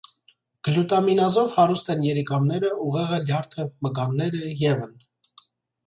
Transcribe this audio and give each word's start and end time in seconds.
Գլյուտամինազով 0.67 1.53
հարուստ 1.59 1.93
են 1.95 2.01
երիկամները, 2.07 2.73
ուղեղը, 2.89 3.23
լյարդը, 3.29 3.71
մկանները 3.89 4.45
ևն։ 4.67 5.01